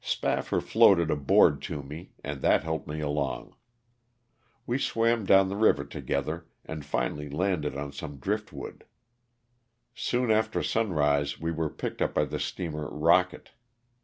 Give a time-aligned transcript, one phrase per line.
[0.03, 3.55] Spaffar floated a board to me and that helped me along.
[4.65, 8.85] We swam down the river to gether and finally landed on some drift wood.
[9.93, 13.51] Soon after sunrise we were picked up by the steamer "Rocket."